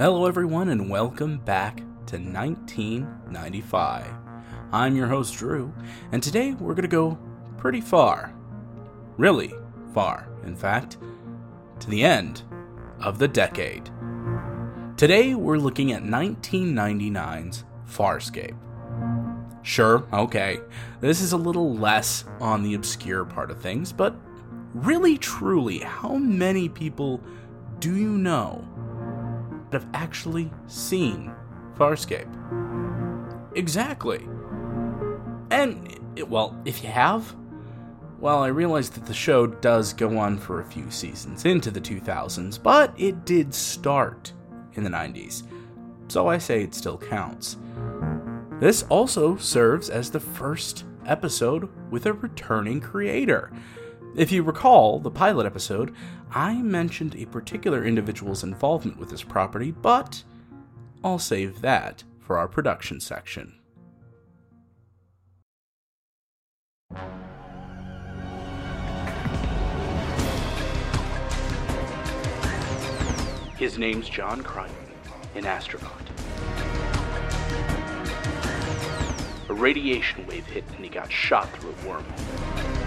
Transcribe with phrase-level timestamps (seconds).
[0.00, 4.06] Hello, everyone, and welcome back to 1995.
[4.72, 5.74] I'm your host, Drew,
[6.10, 7.18] and today we're going to go
[7.58, 8.32] pretty far.
[9.18, 9.52] Really
[9.92, 10.96] far, in fact,
[11.80, 12.44] to the end
[13.00, 13.90] of the decade.
[14.96, 18.56] Today we're looking at 1999's Farscape.
[19.60, 20.60] Sure, okay,
[21.02, 24.16] this is a little less on the obscure part of things, but
[24.72, 27.20] really truly, how many people
[27.80, 28.66] do you know
[29.70, 31.32] that have actually seen
[31.76, 32.28] Farscape?
[33.54, 34.28] Exactly.
[35.50, 37.34] And, well, if you have,
[38.18, 41.80] well, I realize that the show does go on for a few seasons into the
[41.80, 44.32] 2000s, but it did start
[44.74, 45.42] in the 90s,
[46.08, 47.56] so I say it still counts.
[48.60, 53.50] This also serves as the first episode with a returning creator.
[54.16, 55.94] If you recall the pilot episode,
[56.32, 60.24] I mentioned a particular individual's involvement with this property, but
[61.04, 63.54] I'll save that for our production section.
[73.56, 74.74] His name's John Crichton,
[75.36, 75.92] an astronaut.
[79.48, 82.79] A radiation wave hit and he got shot through a wormhole.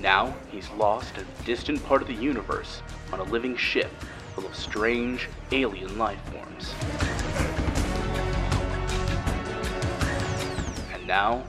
[0.00, 2.82] Now he's lost in a distant part of the universe
[3.12, 3.90] on a living ship
[4.34, 6.74] full of strange alien life forms.
[10.92, 11.42] And now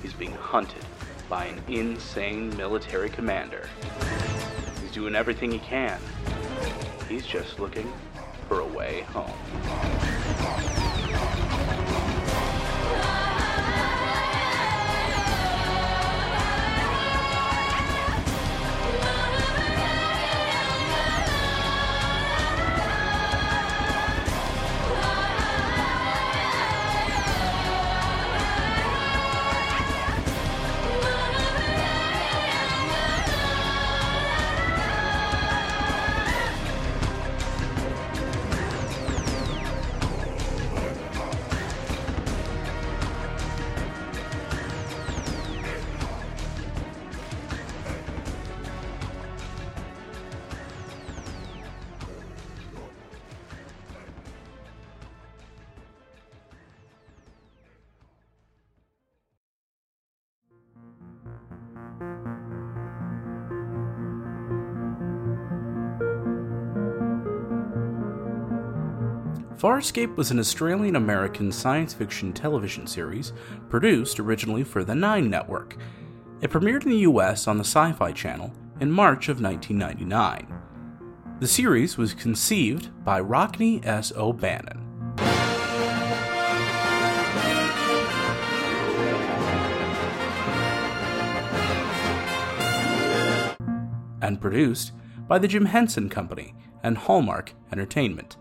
[0.00, 0.84] he's being hunted
[1.28, 3.68] by an insane military commander.
[4.80, 6.00] He's doing everything he can.
[7.08, 7.92] He's just looking
[8.48, 9.97] for a way home.
[69.58, 73.32] Farscape was an Australian American science fiction television series
[73.68, 75.76] produced originally for the Nine Network.
[76.40, 80.46] It premiered in the US on the Sci Fi Channel in March of 1999.
[81.40, 84.12] The series was conceived by Rockne S.
[84.14, 84.84] O'Bannon.
[94.22, 94.92] And produced
[95.26, 96.54] by the Jim Henson Company
[96.84, 98.36] and Hallmark Entertainment.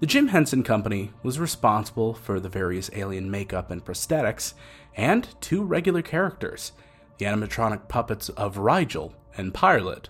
[0.00, 4.54] The Jim Henson Company was responsible for the various alien makeup and prosthetics,
[4.96, 6.70] and two regular characters,
[7.18, 10.08] the animatronic puppets of Rygel and Pilot.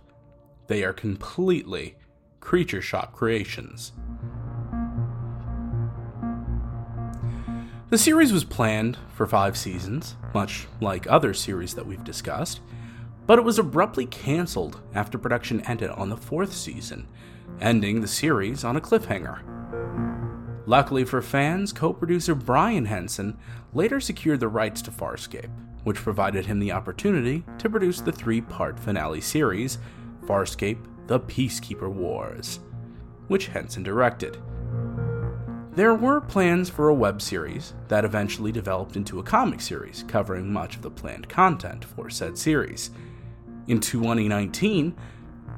[0.66, 1.96] They are completely
[2.38, 3.92] creature shop creations.
[7.88, 12.60] The series was planned for five seasons, much like other series that we've discussed,
[13.26, 17.08] but it was abruptly cancelled after production ended on the fourth season,
[17.58, 19.57] ending the series on a cliffhanger.
[20.68, 23.38] Luckily for fans, co producer Brian Henson
[23.72, 25.48] later secured the rights to Farscape,
[25.84, 29.78] which provided him the opportunity to produce the three part finale series,
[30.26, 32.60] Farscape The Peacekeeper Wars,
[33.28, 34.36] which Henson directed.
[35.72, 40.52] There were plans for a web series that eventually developed into a comic series covering
[40.52, 42.90] much of the planned content for said series.
[43.68, 44.94] In 2019,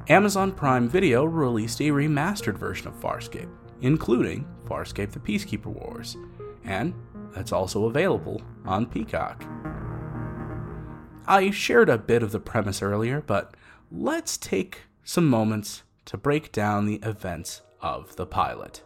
[0.08, 3.50] Amazon Prime Video released a remastered version of Farscape,
[3.82, 6.16] including Farscape the Peacekeeper Wars,
[6.64, 6.94] and
[7.32, 9.44] that's also available on Peacock.
[11.26, 13.54] I shared a bit of the premise earlier, but
[13.90, 18.82] let's take some moments to break down the events of the pilot.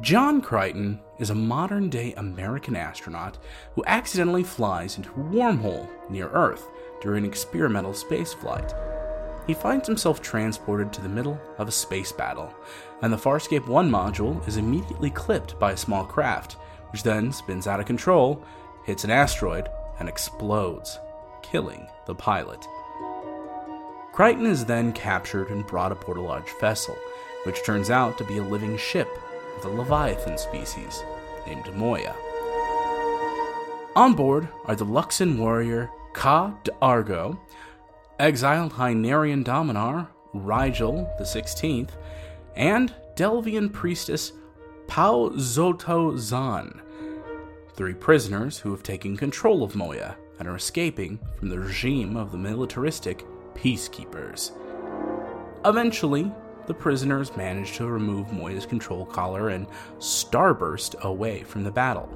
[0.00, 3.36] John Crichton is a modern day American astronaut
[3.74, 6.66] who accidentally flies into a wormhole near Earth
[7.02, 8.72] during an experimental spaceflight
[9.46, 12.52] he finds himself transported to the middle of a space battle,
[13.02, 16.56] and the Farscape 1 module is immediately clipped by a small craft,
[16.92, 18.42] which then spins out of control,
[18.84, 20.98] hits an asteroid, and explodes,
[21.42, 22.66] killing the pilot.
[24.12, 26.96] Crichton is then captured and brought aboard a large vessel,
[27.44, 29.08] which turns out to be a living ship
[29.56, 31.02] of the Leviathan species
[31.46, 32.14] named Moya.
[33.96, 37.38] On board are the Luxan warrior Ka d'Argo,
[38.20, 41.90] exiled Hynerian dominar Rygel the 16th,
[42.54, 44.32] and Delvian priestess
[44.86, 46.80] Pa'u Zotoh Zhaan,
[47.74, 52.32] three prisoners who have taken control of Moya and are escaping from the regime of
[52.32, 53.24] the militaristic
[53.54, 54.52] peacekeepers.
[55.64, 56.30] Eventually,
[56.66, 59.66] the prisoners manage to remove Moya's control collar and
[59.98, 62.08] starburst away from the battle.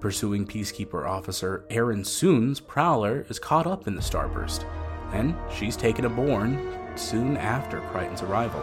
[0.00, 4.64] Pursuing Peacekeeper officer Aeryn Sun's Prowler is caught up in the starburst,
[5.16, 6.58] and she's taken aboard
[6.94, 8.60] soon after Crichton's arrival.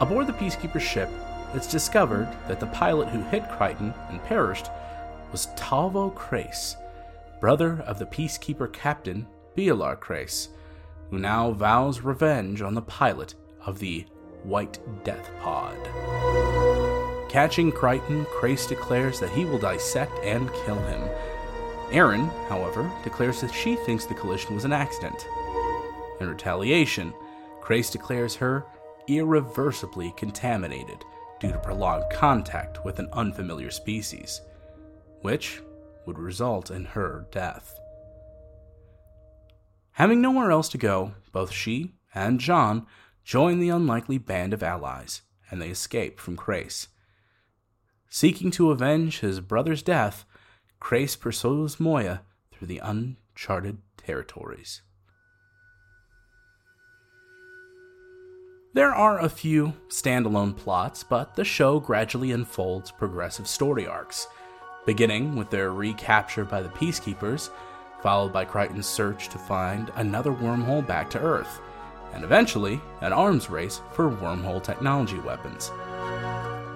[0.00, 1.10] Aboard the Peacekeeper ship,
[1.54, 4.70] it's discovered that the pilot who hit Crichton and perished
[5.32, 6.76] was Tauvo Crais,
[7.40, 9.26] brother of the Peacekeeper captain
[9.56, 10.48] Bialar Crais,
[11.10, 13.34] who now vows revenge on the pilot
[13.64, 14.06] of the
[14.44, 15.76] White Death Pod.
[17.28, 21.02] Catching Crichton, Crais declares that he will dissect and kill him.
[21.90, 25.26] Aeryn, however, declares that she thinks the collision was an accident.
[26.20, 27.14] In retaliation,
[27.62, 28.64] Crais declares her
[29.06, 31.04] irreversibly contaminated
[31.40, 34.42] due to prolonged contact with an unfamiliar species,
[35.22, 35.62] which
[36.06, 37.78] would result in her death.
[39.92, 42.86] Having nowhere else to go, both she and John
[43.24, 46.88] join the unlikely band of allies, and they escape from Crais.
[48.08, 50.24] Seeking to avenge his brother's death,
[50.80, 52.22] Crais pursues Moya
[52.52, 54.82] through the uncharted territories.
[58.74, 64.28] There are a few standalone plots, but the show gradually unfolds progressive story arcs,
[64.86, 67.50] beginning with their recapture by the Peacekeepers
[68.00, 71.60] followed by Crichton's search to find another wormhole back to Earth,
[72.12, 75.70] and eventually an arms race for wormhole technology weapons.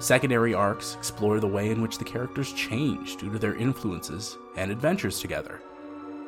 [0.03, 4.69] Secondary arcs explore the way in which the characters change due to their influences and
[4.69, 5.61] adventures together.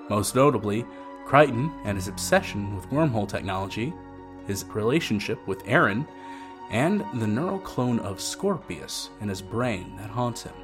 [0.08, 0.86] Most notably,
[1.26, 3.92] Crichton and his obsession with wormhole technology,
[4.46, 6.06] his relationship with Aeryn,
[6.70, 10.54] and the neural clone of Scorpius in his brain that haunts him.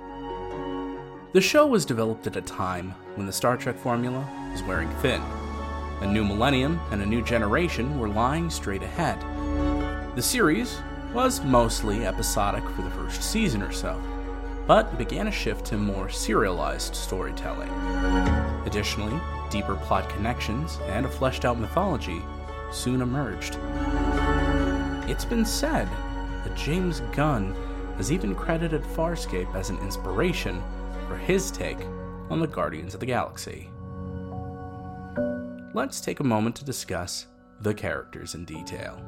[1.32, 5.20] The show was developed at a time when the Star Trek formula was wearing thin.
[6.02, 9.18] A new millennium and a new generation were lying straight ahead.
[10.14, 10.78] The series
[11.12, 14.00] was mostly episodic for the first season or so,
[14.66, 17.70] but began a shift to more serialized storytelling.
[18.64, 19.20] Additionally,
[19.50, 22.22] deeper plot connections and a fleshed out mythology
[22.70, 23.58] soon emerged.
[25.10, 25.88] It's been said
[26.44, 27.56] that James Gunn
[27.96, 30.62] has even credited Farscape as an inspiration
[31.08, 31.80] for his take
[32.30, 33.68] on the Guardians of the Galaxy.
[35.74, 37.26] Let's take a moment to discuss
[37.60, 39.02] the characters in detail.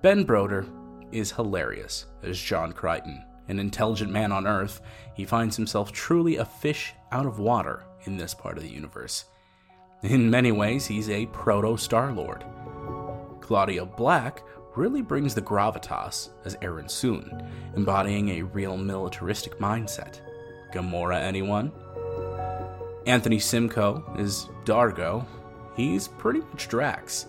[0.00, 0.68] Ben Browder
[1.10, 3.24] is hilarious as John Crichton.
[3.48, 4.80] An intelligent man on Earth,
[5.14, 9.24] he finds himself truly a fish out of water in this part of the universe.
[10.02, 12.44] In many ways, he's a proto Star Lord.
[13.40, 14.42] Claudia Black
[14.76, 20.20] really brings the gravitas as Aeryn Sun, embodying a real militaristic mindset.
[20.72, 21.72] Gamora, anyone?
[23.06, 25.26] Anthony Simcoe is D'Argo.
[25.74, 27.26] He's pretty much Drax.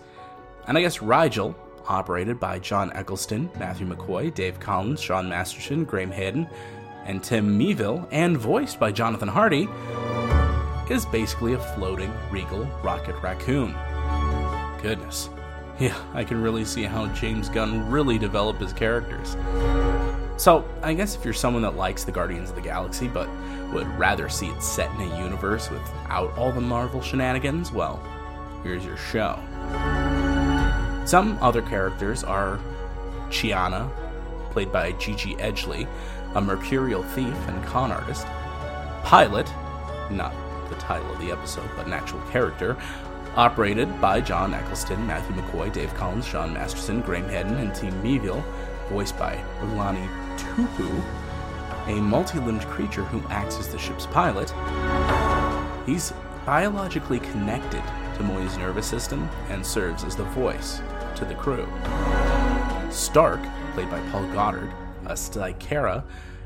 [0.68, 1.56] And I guess Rygel,
[1.88, 6.48] operated by John Eccleston, Matthew McCoy, Dave Collins, Sean Masterson, Graham Hayden,
[7.04, 9.68] and Tim Meeville, and voiced by Jonathan Hardy,
[10.90, 13.74] is basically a floating, regal rocket raccoon.
[14.82, 15.30] Goodness.
[15.78, 19.36] Yeah, I can really see how James Gunn really developed his characters.
[20.36, 23.28] So, I guess if you're someone that likes the Guardians of the Galaxy but
[23.72, 28.02] would rather see it set in a universe without all the Marvel shenanigans, well,
[28.62, 29.38] here's your show.
[31.10, 32.60] Some other characters are
[33.30, 33.90] Chiana,
[34.52, 35.88] played by Gigi Edgley,
[36.36, 38.28] a mercurial thief and con artist,
[39.02, 39.52] Pilot,
[40.08, 40.32] not
[40.68, 42.76] the title of the episode, but an actual character,
[43.34, 48.44] Operated by John Eccleston, Matthew McCoy, Dave Collins, Sean Masterson, Graham Hedden, and Team Meeville,
[48.88, 50.06] voiced by Ulani
[50.38, 51.02] Tupu,
[51.88, 54.54] a multi-limbed creature who acts as the ship's pilot.
[55.86, 56.12] He's
[56.46, 57.82] biologically connected
[58.14, 60.80] to Moya's nervous system and serves as the voice
[61.16, 61.68] to the crew.
[62.90, 63.40] Stark,
[63.74, 64.72] played by Paul Goddard,
[65.06, 66.04] a Stykera,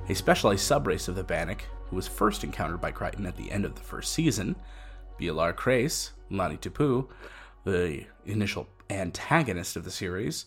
[0.09, 3.64] a specialized subrace of the Banik, who was first encountered by Crichton at the end
[3.64, 4.56] of the first season,
[5.21, 7.09] Bialar Crais, Lani Tupu,
[7.64, 10.47] the initial antagonist of the series,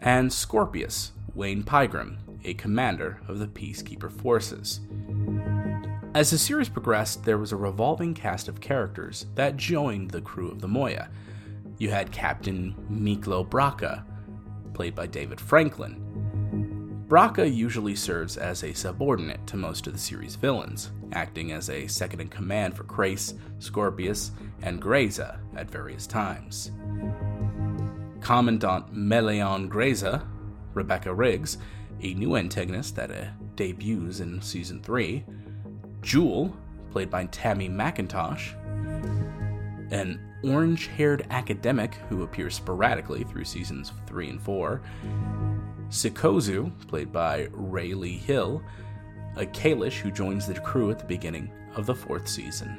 [0.00, 4.80] and Scorpius, Wayne Pygram, a commander of the Peacekeeper forces.
[6.14, 10.50] As the series progressed, there was a revolving cast of characters that joined the crew
[10.50, 11.10] of the Moya.
[11.78, 14.04] You had Captain Miklo Braca,
[14.74, 16.04] played by David Franklin.
[17.08, 21.86] Braca usually serves as a subordinate to most of the series' villains, acting as a
[21.86, 24.32] second in command for Crais, Scorpius,
[24.62, 26.72] and Grayza at various times.
[28.20, 30.26] Commandant Meleon Grayza,
[30.74, 31.58] Rebecca Riggs,
[32.02, 35.24] a new antagonist that uh, debuts in season 3,
[36.02, 36.54] Jool,
[36.90, 38.54] played by Tammy McIntosh,
[39.90, 44.80] an orange haired academic who appears sporadically through seasons 3 and 4,
[45.88, 48.62] Sikozu, played by Raelee Hill,
[49.36, 52.76] a Kalish who joins the crew at the beginning of the fourth season.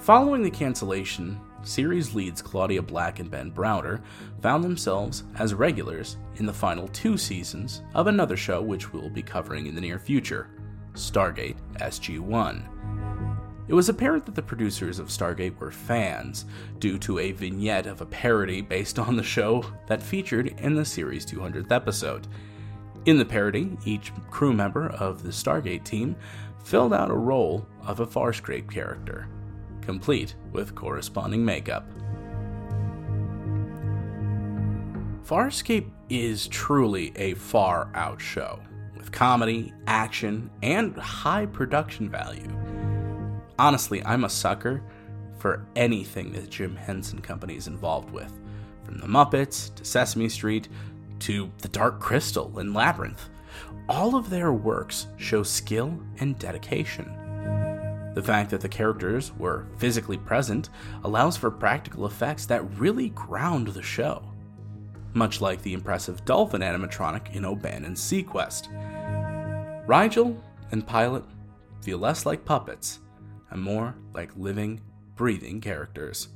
[0.00, 4.00] Following the cancellation, series leads Claudia Black and Ben Browder
[4.40, 9.10] found themselves as regulars in the final two seasons of another show which we will
[9.10, 10.48] be covering in the near future
[10.94, 12.79] Stargate SG 1.
[13.70, 16.44] It was apparent that the producers of Stargate were fans,
[16.80, 20.84] due to a vignette of a parody based on the show that featured in the
[20.84, 22.26] series' 200th episode.
[23.04, 26.16] In the parody, each crew member of the Stargate team
[26.64, 29.28] filled out a role of a Farscape character,
[29.82, 31.88] complete with corresponding makeup.
[35.24, 38.58] Farscape is truly a far out show,
[38.96, 42.50] with comedy, action, and high production value
[43.60, 44.82] honestly, I'm a sucker
[45.38, 48.32] for anything that Jim Henson Company is involved with,
[48.84, 50.68] from the Muppets to Sesame Street
[51.20, 53.28] to The Dark Crystal and Labyrinth.
[53.88, 57.04] All of their works show skill and dedication.
[58.14, 60.70] The fact that the characters were physically present
[61.04, 64.22] allows for practical effects that really ground the show,
[65.12, 69.86] much like the impressive dolphin animatronic in O'Bannon's seaQuest.
[69.86, 70.40] Rygel
[70.72, 71.24] and Pilot
[71.82, 73.00] feel less like puppets
[73.50, 74.80] and more like living,
[75.16, 76.28] breathing characters.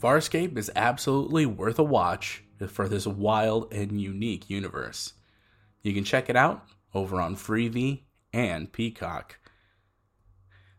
[0.00, 5.14] Farscape is absolutely worth a watch for this wild and unique universe.
[5.82, 9.38] You can check it out over on Freevee and Peacock.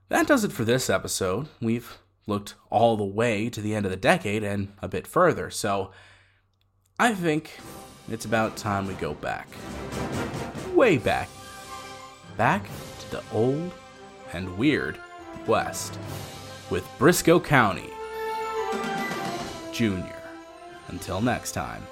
[0.09, 1.47] That does it for this episode.
[1.61, 5.49] We've looked all the way to the end of the decade and a bit further,
[5.49, 5.91] so
[6.99, 7.51] I think
[8.09, 9.47] it's about time we go back.
[10.73, 11.29] Way back.
[12.37, 12.65] Back
[12.99, 13.71] to the old
[14.33, 14.97] and Weird
[15.47, 15.97] West
[16.69, 17.89] with Brisco County
[19.73, 20.15] Jr.
[20.89, 21.83] Until next time.